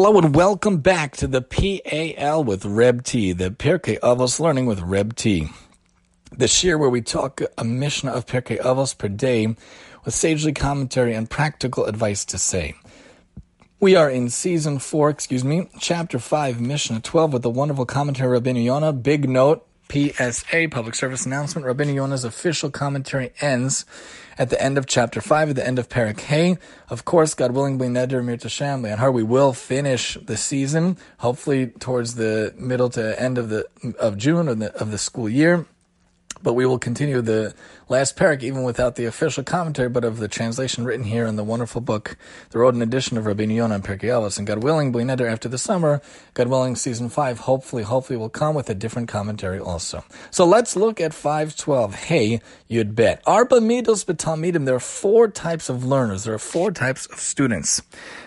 Hello 0.00 0.16
and 0.16 0.32
welcome 0.32 0.76
back 0.76 1.16
to 1.16 1.26
the 1.26 1.42
PAL 1.42 2.44
with 2.44 2.64
Reb 2.64 3.02
T, 3.02 3.32
the 3.32 3.50
Pirkei 3.50 3.98
Avos 3.98 4.38
Learning 4.38 4.64
with 4.64 4.78
Reb 4.80 5.16
T. 5.16 5.48
This 6.30 6.62
year 6.62 6.78
where 6.78 6.88
we 6.88 7.02
talk 7.02 7.40
a 7.58 7.64
Mishnah 7.64 8.12
of 8.12 8.24
Pirkei 8.24 8.60
Avos 8.60 8.96
per 8.96 9.08
day 9.08 9.48
with 10.04 10.14
sagely 10.14 10.52
commentary 10.52 11.14
and 11.14 11.28
practical 11.28 11.84
advice 11.86 12.24
to 12.26 12.38
say. 12.38 12.76
We 13.80 13.96
are 13.96 14.08
in 14.08 14.30
season 14.30 14.78
4, 14.78 15.10
excuse 15.10 15.42
me, 15.42 15.68
chapter 15.80 16.20
5, 16.20 16.60
Mishnah 16.60 17.00
12 17.00 17.32
with 17.32 17.42
the 17.42 17.50
wonderful 17.50 17.84
commentary 17.84 18.36
of 18.36 18.44
Rabbeinu 18.44 18.62
Yonah. 18.62 18.92
Big 18.92 19.28
note, 19.28 19.66
PSA, 19.90 20.68
public 20.70 20.94
service 20.94 21.26
announcement. 21.26 21.66
Rabbeinu 21.66 21.94
Yonah's 21.94 22.24
official 22.24 22.70
commentary 22.70 23.32
ends 23.40 23.84
at 24.36 24.50
the 24.50 24.62
end 24.62 24.78
of 24.78 24.86
chapter 24.86 25.20
5, 25.20 25.50
at 25.50 25.56
the 25.56 25.66
end 25.66 25.78
of 25.78 25.88
Parak 25.88 26.20
Hay. 26.20 26.58
Of 26.88 27.04
course, 27.04 27.34
God 27.34 27.52
willing, 27.52 27.78
Neder 27.78 28.24
Mir 28.24 28.36
Tashem, 28.36 28.88
and 28.88 29.00
her, 29.00 29.10
we 29.10 29.22
will 29.22 29.52
finish 29.52 30.14
the 30.14 30.36
season, 30.36 30.96
hopefully 31.18 31.66
towards 31.66 32.14
the 32.14 32.54
middle 32.56 32.88
to 32.90 33.20
end 33.20 33.38
of 33.38 33.48
the 33.48 33.66
of 33.98 34.16
June 34.16 34.48
of 34.48 34.58
the, 34.58 34.74
of 34.74 34.90
the 34.90 34.98
school 34.98 35.28
year. 35.28 35.66
But 36.42 36.54
we 36.54 36.66
will 36.66 36.78
continue 36.78 37.20
the 37.20 37.54
last 37.88 38.16
parak 38.16 38.42
even 38.42 38.62
without 38.62 38.96
the 38.96 39.06
official 39.06 39.42
commentary, 39.42 39.88
but 39.88 40.04
of 40.04 40.18
the 40.18 40.28
translation 40.28 40.84
written 40.84 41.04
here 41.04 41.26
in 41.26 41.36
the 41.36 41.44
wonderful 41.44 41.80
book, 41.80 42.16
the 42.50 42.58
Rodan 42.58 42.82
edition 42.82 43.16
of 43.16 43.26
Rabbi 43.26 43.44
Yonah 43.44 43.76
and 43.76 43.84
Pirkei 43.84 44.08
Avos. 44.08 44.38
And 44.38 44.46
God 44.46 44.62
willing, 44.62 44.92
Blineder 44.92 45.30
after 45.30 45.48
the 45.48 45.58
summer, 45.58 46.00
God 46.34 46.48
willing, 46.48 46.76
season 46.76 47.08
five, 47.08 47.40
hopefully, 47.40 47.82
hopefully 47.82 48.16
will 48.16 48.28
come 48.28 48.54
with 48.54 48.70
a 48.70 48.74
different 48.74 49.08
commentary 49.08 49.58
also. 49.58 50.04
So 50.30 50.44
let's 50.44 50.76
look 50.76 51.00
at 51.00 51.14
512. 51.14 51.94
Hey, 51.94 52.40
you'd 52.68 52.94
bet. 52.94 53.22
Arba 53.26 53.60
midos 53.60 54.04
betalmidim. 54.04 54.64
There 54.64 54.76
are 54.76 54.80
four 54.80 55.28
types 55.28 55.68
of 55.68 55.84
learners. 55.84 56.24
There 56.24 56.34
are 56.34 56.38
four 56.38 56.70
types 56.70 57.06
of 57.06 57.18
students. 57.18 57.82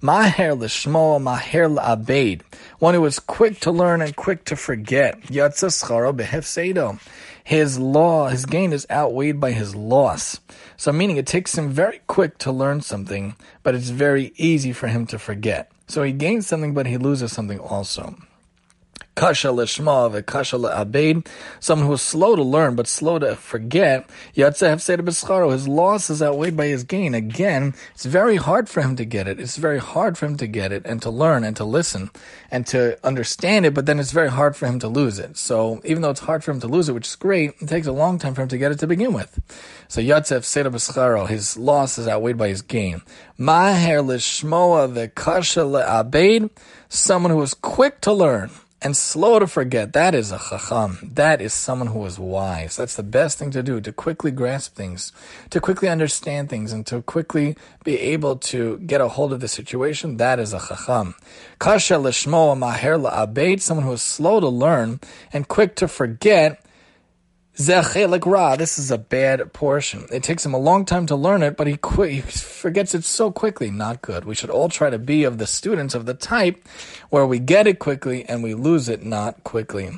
Maher 0.00 0.54
l'shmo, 0.54 1.20
maher 1.20 1.68
l'abed. 1.68 2.42
One 2.78 2.94
who 2.94 3.04
is 3.06 3.18
quick 3.18 3.60
to 3.60 3.70
learn 3.70 4.02
and 4.02 4.14
quick 4.14 4.44
to 4.46 4.56
forget. 4.56 5.20
Yatsa 5.22 5.70
scharo 5.70 6.14
behefsedo 6.14 7.00
his 7.44 7.78
law, 7.78 8.28
his 8.28 8.46
gain 8.46 8.72
is 8.72 8.86
outweighed 8.90 9.38
by 9.38 9.52
his 9.52 9.76
loss. 9.76 10.40
So 10.76 10.92
meaning 10.92 11.18
it 11.18 11.26
takes 11.26 11.56
him 11.56 11.68
very 11.68 12.00
quick 12.06 12.38
to 12.38 12.50
learn 12.50 12.80
something, 12.80 13.36
but 13.62 13.74
it's 13.74 13.90
very 13.90 14.32
easy 14.36 14.72
for 14.72 14.88
him 14.88 15.06
to 15.08 15.18
forget. 15.18 15.70
So 15.86 16.02
he 16.02 16.12
gains 16.12 16.46
something, 16.46 16.72
but 16.72 16.86
he 16.86 16.96
loses 16.96 17.32
something 17.32 17.60
also 17.60 18.16
kasha 19.14 19.48
lishma 19.48 20.10
v'kasha 20.10 20.58
le'abed, 20.58 21.26
someone 21.60 21.86
who 21.86 21.94
is 21.94 22.02
slow 22.02 22.34
to 22.36 22.42
learn 22.42 22.74
but 22.74 22.86
slow 22.86 23.18
to 23.18 23.36
forget, 23.36 24.08
yatzeh 24.34 24.70
hefsed 24.70 25.00
b'scharo, 25.00 25.52
his 25.52 25.68
loss 25.68 26.10
is 26.10 26.22
outweighed 26.22 26.56
by 26.56 26.66
his 26.66 26.84
gain. 26.84 27.14
Again, 27.14 27.74
it's 27.94 28.04
very 28.04 28.36
hard 28.36 28.68
for 28.68 28.82
him 28.82 28.96
to 28.96 29.04
get 29.04 29.28
it. 29.28 29.38
It's 29.38 29.56
very 29.56 29.78
hard 29.78 30.18
for 30.18 30.26
him 30.26 30.36
to 30.38 30.46
get 30.46 30.72
it 30.72 30.84
and 30.84 31.00
to 31.02 31.10
learn 31.10 31.44
and 31.44 31.56
to 31.56 31.64
listen 31.64 32.10
and 32.50 32.66
to 32.68 32.98
understand 33.06 33.66
it, 33.66 33.74
but 33.74 33.86
then 33.86 34.00
it's 34.00 34.12
very 34.12 34.30
hard 34.30 34.56
for 34.56 34.66
him 34.66 34.78
to 34.80 34.88
lose 34.88 35.18
it. 35.18 35.36
So 35.36 35.80
even 35.84 36.02
though 36.02 36.10
it's 36.10 36.20
hard 36.20 36.42
for 36.42 36.50
him 36.50 36.60
to 36.60 36.68
lose 36.68 36.88
it, 36.88 36.92
which 36.92 37.08
is 37.08 37.16
great, 37.16 37.52
it 37.60 37.68
takes 37.68 37.86
a 37.86 37.92
long 37.92 38.18
time 38.18 38.34
for 38.34 38.42
him 38.42 38.48
to 38.48 38.58
get 38.58 38.72
it 38.72 38.78
to 38.80 38.86
begin 38.86 39.12
with. 39.12 39.40
So 39.88 40.00
yatzeh 40.00 40.38
hefsed 40.38 40.70
b'scharo, 40.72 41.28
his 41.28 41.56
loss 41.56 41.98
is 41.98 42.08
outweighed 42.08 42.36
by 42.36 42.48
his 42.48 42.62
gain. 42.62 43.02
Maher 43.38 43.98
lishmoa 43.98 44.92
v'kasha 44.92 45.64
le'abed, 45.64 46.50
someone 46.88 47.30
who 47.30 47.42
is 47.42 47.54
quick 47.54 48.00
to 48.02 48.12
learn 48.12 48.50
and 48.84 48.94
slow 48.94 49.38
to 49.38 49.46
forget. 49.46 49.94
That 49.94 50.14
is 50.14 50.30
a 50.30 50.38
chacham. 50.38 50.98
That 51.14 51.40
is 51.40 51.54
someone 51.54 51.88
who 51.88 52.04
is 52.04 52.18
wise. 52.18 52.76
That's 52.76 52.96
the 52.96 53.02
best 53.02 53.38
thing 53.38 53.50
to 53.52 53.62
do, 53.62 53.80
to 53.80 53.92
quickly 53.92 54.30
grasp 54.30 54.76
things, 54.76 55.10
to 55.50 55.60
quickly 55.60 55.88
understand 55.88 56.50
things, 56.50 56.72
and 56.72 56.86
to 56.86 57.00
quickly 57.00 57.56
be 57.82 57.98
able 57.98 58.36
to 58.36 58.78
get 58.78 59.00
a 59.00 59.08
hold 59.08 59.32
of 59.32 59.40
the 59.40 59.48
situation. 59.48 60.18
That 60.18 60.38
is 60.38 60.52
a 60.52 60.60
chacham. 60.60 61.14
Kasha 61.58 61.94
lishmo 61.94 62.56
maher 62.56 62.98
la'abed, 62.98 63.60
someone 63.60 63.86
who 63.86 63.92
is 63.92 64.02
slow 64.02 64.38
to 64.38 64.48
learn 64.48 65.00
and 65.32 65.48
quick 65.48 65.74
to 65.76 65.88
forget 65.88 66.63
Zechelik 67.56 68.26
Ra, 68.26 68.56
this 68.56 68.80
is 68.80 68.90
a 68.90 68.98
bad 68.98 69.52
portion. 69.52 70.06
It 70.10 70.24
takes 70.24 70.44
him 70.44 70.54
a 70.54 70.58
long 70.58 70.84
time 70.84 71.06
to 71.06 71.14
learn 71.14 71.44
it, 71.44 71.56
but 71.56 71.68
he, 71.68 71.78
he 72.04 72.20
forgets 72.20 72.96
it 72.96 73.04
so 73.04 73.30
quickly. 73.30 73.70
Not 73.70 74.02
good. 74.02 74.24
We 74.24 74.34
should 74.34 74.50
all 74.50 74.68
try 74.68 74.90
to 74.90 74.98
be 74.98 75.22
of 75.22 75.38
the 75.38 75.46
students 75.46 75.94
of 75.94 76.04
the 76.04 76.14
type 76.14 76.66
where 77.10 77.24
we 77.24 77.38
get 77.38 77.68
it 77.68 77.78
quickly 77.78 78.24
and 78.24 78.42
we 78.42 78.54
lose 78.54 78.88
it 78.88 79.04
not 79.04 79.44
quickly. 79.44 79.92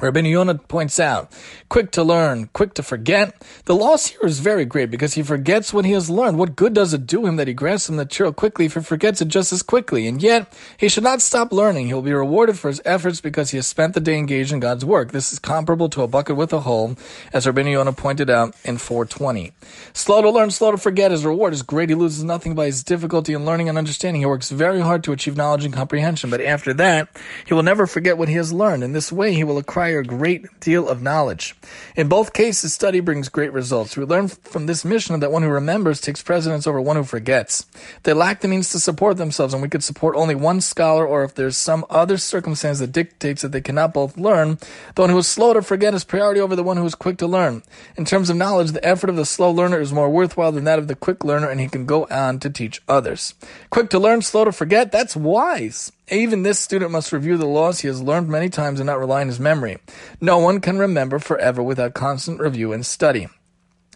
Rabbi 0.00 0.20
Yonah 0.20 0.54
points 0.54 1.00
out, 1.00 1.32
quick 1.68 1.90
to 1.92 2.04
learn, 2.04 2.48
quick 2.52 2.74
to 2.74 2.82
forget. 2.82 3.34
The 3.64 3.74
loss 3.74 4.06
here 4.06 4.24
is 4.24 4.38
very 4.38 4.64
great 4.64 4.90
because 4.90 5.14
he 5.14 5.22
forgets 5.22 5.72
what 5.72 5.84
he 5.84 5.92
has 5.92 6.08
learned. 6.08 6.38
What 6.38 6.54
good 6.54 6.72
does 6.72 6.94
it 6.94 7.06
do 7.06 7.26
him 7.26 7.36
that 7.36 7.48
he 7.48 7.54
grasps 7.54 7.88
him 7.88 7.96
the 7.96 8.04
material 8.04 8.32
quickly 8.32 8.66
if 8.66 8.74
he 8.74 8.80
forgets 8.80 9.20
it 9.20 9.28
just 9.28 9.52
as 9.52 9.62
quickly? 9.62 10.06
And 10.06 10.22
yet, 10.22 10.52
he 10.76 10.88
should 10.88 11.02
not 11.02 11.20
stop 11.20 11.52
learning. 11.52 11.88
He 11.88 11.94
will 11.94 12.02
be 12.02 12.12
rewarded 12.12 12.58
for 12.58 12.68
his 12.68 12.80
efforts 12.84 13.20
because 13.20 13.50
he 13.50 13.58
has 13.58 13.66
spent 13.66 13.94
the 13.94 14.00
day 14.00 14.16
engaged 14.16 14.52
in 14.52 14.60
God's 14.60 14.84
work. 14.84 15.10
This 15.10 15.32
is 15.32 15.38
comparable 15.38 15.88
to 15.90 16.02
a 16.02 16.08
bucket 16.08 16.36
with 16.36 16.52
a 16.52 16.60
hole, 16.60 16.96
as 17.32 17.46
Rabbi 17.46 17.62
Yonah 17.62 17.92
pointed 17.92 18.30
out 18.30 18.54
in 18.64 18.78
420. 18.78 19.52
Slow 19.92 20.22
to 20.22 20.30
learn, 20.30 20.50
slow 20.50 20.70
to 20.70 20.78
forget. 20.78 21.10
His 21.10 21.24
reward 21.24 21.52
is 21.52 21.62
great. 21.62 21.88
He 21.88 21.94
loses 21.96 22.22
nothing 22.22 22.54
by 22.54 22.66
his 22.66 22.84
difficulty 22.84 23.34
in 23.34 23.44
learning 23.44 23.68
and 23.68 23.76
understanding. 23.76 24.22
He 24.22 24.26
works 24.26 24.50
very 24.50 24.80
hard 24.80 25.02
to 25.04 25.12
achieve 25.12 25.36
knowledge 25.36 25.64
and 25.64 25.74
comprehension, 25.74 26.30
but 26.30 26.40
after 26.40 26.72
that, 26.74 27.08
he 27.46 27.54
will 27.54 27.62
never 27.62 27.86
forget 27.86 28.16
what 28.16 28.28
he 28.28 28.34
has 28.34 28.52
learned. 28.52 28.84
In 28.84 28.92
this 28.92 29.10
way, 29.10 29.34
he 29.34 29.44
will 29.44 29.58
acquire 29.58 29.87
a 29.96 30.02
great 30.02 30.46
deal 30.60 30.88
of 30.88 31.02
knowledge. 31.02 31.54
In 31.96 32.08
both 32.08 32.32
cases, 32.32 32.72
study 32.72 33.00
brings 33.00 33.28
great 33.28 33.52
results. 33.52 33.96
We 33.96 34.04
learn 34.04 34.28
from 34.28 34.66
this 34.66 34.84
Mishnah 34.84 35.18
that 35.18 35.32
one 35.32 35.42
who 35.42 35.48
remembers 35.48 36.00
takes 36.00 36.22
precedence 36.22 36.66
over 36.66 36.80
one 36.80 36.96
who 36.96 37.04
forgets. 37.04 37.66
They 38.02 38.12
lack 38.12 38.40
the 38.40 38.48
means 38.48 38.70
to 38.70 38.80
support 38.80 39.16
themselves, 39.16 39.54
and 39.54 39.62
we 39.62 39.68
could 39.68 39.84
support 39.84 40.16
only 40.16 40.34
one 40.34 40.60
scholar, 40.60 41.06
or 41.06 41.24
if 41.24 41.34
there's 41.34 41.56
some 41.56 41.84
other 41.88 42.18
circumstance 42.18 42.78
that 42.80 42.92
dictates 42.92 43.42
that 43.42 43.52
they 43.52 43.60
cannot 43.60 43.94
both 43.94 44.16
learn, 44.16 44.58
the 44.94 45.02
one 45.02 45.10
who 45.10 45.18
is 45.18 45.26
slow 45.26 45.52
to 45.52 45.62
forget 45.62 45.94
is 45.94 46.04
priority 46.04 46.40
over 46.40 46.54
the 46.54 46.62
one 46.62 46.76
who 46.76 46.86
is 46.86 46.94
quick 46.94 47.18
to 47.18 47.26
learn. 47.26 47.62
In 47.96 48.04
terms 48.04 48.30
of 48.30 48.36
knowledge, 48.36 48.72
the 48.72 48.84
effort 48.84 49.10
of 49.10 49.16
the 49.16 49.24
slow 49.24 49.50
learner 49.50 49.80
is 49.80 49.92
more 49.92 50.10
worthwhile 50.10 50.52
than 50.52 50.64
that 50.64 50.78
of 50.78 50.88
the 50.88 50.94
quick 50.94 51.24
learner, 51.24 51.48
and 51.48 51.60
he 51.60 51.68
can 51.68 51.86
go 51.86 52.06
on 52.10 52.38
to 52.40 52.50
teach 52.50 52.82
others. 52.88 53.34
Quick 53.70 53.90
to 53.90 53.98
learn, 53.98 54.22
slow 54.22 54.44
to 54.44 54.52
forget, 54.52 54.92
that's 54.92 55.16
wise. 55.16 55.92
Even 56.10 56.42
this 56.42 56.58
student 56.58 56.90
must 56.90 57.12
review 57.12 57.36
the 57.36 57.46
laws 57.46 57.80
he 57.80 57.88
has 57.88 58.00
learned 58.00 58.28
many 58.28 58.48
times 58.48 58.80
and 58.80 58.86
not 58.86 58.98
rely 58.98 59.20
on 59.20 59.26
his 59.26 59.38
memory. 59.38 59.78
No 60.20 60.38
one 60.38 60.60
can 60.60 60.78
remember 60.78 61.18
forever 61.18 61.62
without 61.62 61.92
constant 61.92 62.40
review 62.40 62.72
and 62.72 62.84
study. 62.84 63.28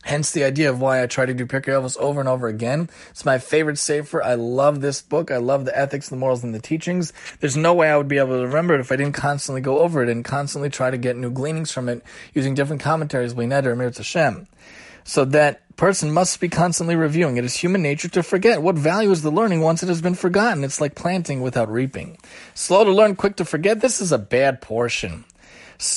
Hence 0.05 0.33
the 0.33 0.45
idea 0.45 0.69
of 0.69 0.81
why 0.81 1.03
I 1.03 1.07
try 1.07 1.27
to 1.27 1.33
do 1.33 1.47
Avos 1.47 1.97
over 1.99 2.21
and 2.21 2.29
over 2.29 2.49
again. 2.49 2.91
It's 3.11 3.25
my 3.25 3.39
favorite 3.39 3.79
sefer. 3.79 4.23
I 4.23 4.35
love 4.35 4.81
this 4.81 5.01
book. 5.01 5.31
I 5.31 5.37
love 5.37 5.65
the 5.65 5.79
ethics, 5.79 6.09
the 6.09 6.17
morals, 6.17 6.43
and 6.43 6.55
the 6.55 6.61
teachings. 6.61 7.13
There's 7.41 7.57
no 7.57 7.73
way 7.73 7.89
I 7.89 7.97
would 7.97 8.09
be 8.09 8.19
able 8.19 8.37
to 8.37 8.47
remember 8.47 8.75
it 8.75 8.81
if 8.81 8.91
I 8.91 8.97
didn't 8.97 9.15
constantly 9.15 9.61
go 9.61 9.79
over 9.79 10.03
it 10.03 10.09
and 10.09 10.25
constantly 10.25 10.71
try 10.71 10.91
to 10.91 10.99
get 10.99 11.17
new 11.17 11.31
gleanings 11.31 11.71
from 11.71 11.89
it 11.89 12.03
using 12.35 12.55
different 12.55 12.83
commentaries, 12.83 13.33
Blineder, 13.33 13.77
Mir 13.77 13.91
Hashem. 13.91 14.49
So 15.05 15.25
that 15.27 15.63
person 15.77 16.13
must 16.13 16.41
be 16.41 16.49
constantly 16.49 16.97
reviewing. 16.97 17.37
It 17.37 17.45
is 17.45 17.57
human 17.57 17.83
nature 17.83 18.09
to 18.09 18.23
forget. 18.23 18.63
What 18.63 18.77
value 18.77 19.11
is 19.11 19.23
the 19.23 19.31
learning 19.31 19.61
once 19.61 19.83
it 19.83 19.89
has 19.89 20.03
been 20.03 20.15
forgotten? 20.15 20.65
It's 20.65 20.81
like 20.81 20.95
planting 20.95 21.41
without 21.41 21.71
reaping. 21.71 22.19
Slow 22.55 22.85
to 22.85 22.91
learn, 22.91 23.17
quick 23.17 23.37
to 23.37 23.45
forget. 23.45 23.81
This 23.81 24.01
is 24.01 24.13
a 24.13 24.19
bad 24.19 24.61
portion. 24.61 25.25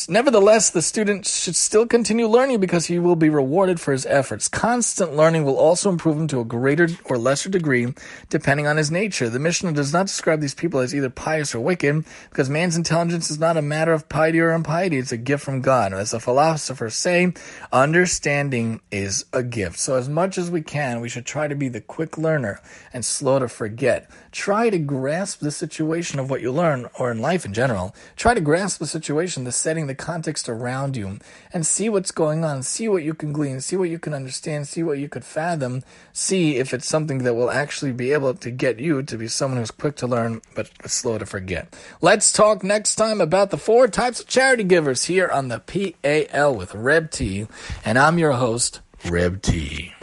Nevertheless, 0.09 0.71
the 0.71 0.81
student 0.81 1.27
should 1.27 1.55
still 1.55 1.85
continue 1.85 2.25
learning 2.27 2.59
because 2.59 2.87
he 2.87 2.97
will 2.97 3.15
be 3.15 3.29
rewarded 3.29 3.79
for 3.79 3.91
his 3.91 4.07
efforts. 4.07 4.47
Constant 4.47 5.15
learning 5.15 5.45
will 5.45 5.57
also 5.57 5.89
improve 5.89 6.17
him 6.17 6.27
to 6.29 6.39
a 6.39 6.45
greater 6.45 6.87
or 7.05 7.19
lesser 7.19 7.49
degree, 7.49 7.93
depending 8.29 8.65
on 8.65 8.77
his 8.77 8.89
nature. 8.89 9.29
The 9.29 9.37
Mishnah 9.37 9.73
does 9.73 9.93
not 9.93 10.07
describe 10.07 10.41
these 10.41 10.55
people 10.55 10.79
as 10.79 10.95
either 10.95 11.11
pious 11.11 11.53
or 11.53 11.59
wicked, 11.59 12.03
because 12.31 12.49
man's 12.49 12.75
intelligence 12.75 13.29
is 13.29 13.37
not 13.37 13.57
a 13.57 13.61
matter 13.61 13.93
of 13.93 14.09
piety 14.09 14.39
or 14.39 14.53
impiety, 14.53 14.97
it's 14.97 15.11
a 15.11 15.17
gift 15.17 15.43
from 15.43 15.61
God. 15.61 15.93
As 15.93 16.11
the 16.11 16.19
philosophers 16.19 16.95
say, 16.95 17.33
understanding 17.71 18.81
is 18.89 19.25
a 19.33 19.43
gift. 19.43 19.77
So, 19.77 19.97
as 19.97 20.09
much 20.09 20.39
as 20.39 20.49
we 20.49 20.61
can, 20.61 20.99
we 20.99 21.09
should 21.09 21.27
try 21.27 21.47
to 21.47 21.55
be 21.55 21.69
the 21.69 21.81
quick 21.81 22.17
learner 22.17 22.59
and 22.91 23.05
slow 23.05 23.37
to 23.37 23.47
forget. 23.47 24.09
Try 24.31 24.71
to 24.71 24.79
grasp 24.79 25.41
the 25.41 25.51
situation 25.51 26.17
of 26.17 26.29
what 26.29 26.41
you 26.41 26.51
learn, 26.51 26.87
or 26.97 27.11
in 27.11 27.21
life 27.21 27.45
in 27.45 27.53
general. 27.53 27.95
Try 28.15 28.33
to 28.33 28.41
grasp 28.41 28.79
the 28.79 28.87
situation, 28.87 29.43
the 29.43 29.51
setting 29.51 29.74
the 29.87 29.93
context 29.93 30.47
around 30.47 30.95
you 30.95 31.19
and 31.53 31.67
see 31.67 31.89
what's 31.89 32.11
going 32.11 32.45
on, 32.45 32.63
see 32.63 32.87
what 32.87 33.03
you 33.03 33.13
can 33.13 33.33
glean, 33.33 33.59
see 33.59 33.75
what 33.75 33.89
you 33.89 33.99
can 33.99 34.13
understand, 34.13 34.67
see 34.67 34.81
what 34.81 34.97
you 34.97 35.09
could 35.09 35.25
fathom, 35.25 35.83
see 36.13 36.55
if 36.55 36.73
it's 36.73 36.87
something 36.87 37.19
that 37.23 37.33
will 37.33 37.51
actually 37.51 37.91
be 37.91 38.13
able 38.13 38.33
to 38.33 38.49
get 38.49 38.79
you 38.79 39.03
to 39.03 39.17
be 39.17 39.27
someone 39.27 39.59
who's 39.59 39.71
quick 39.71 39.97
to 39.97 40.07
learn 40.07 40.41
but 40.55 40.69
slow 40.85 41.17
to 41.17 41.25
forget. 41.25 41.75
Let's 41.99 42.31
talk 42.31 42.63
next 42.63 42.95
time 42.95 43.19
about 43.19 43.51
the 43.51 43.57
four 43.57 43.89
types 43.89 44.21
of 44.21 44.27
charity 44.27 44.63
givers 44.63 45.05
here 45.05 45.27
on 45.27 45.49
the 45.49 45.59
PAL 45.59 46.55
with 46.55 46.73
Reb 46.73 47.11
T, 47.11 47.47
and 47.83 47.99
I'm 47.99 48.17
your 48.17 48.33
host, 48.33 48.79
Reb 49.03 49.41
T. 49.41 49.93